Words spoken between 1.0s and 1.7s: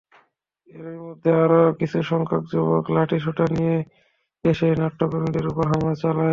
মধ্যে আরও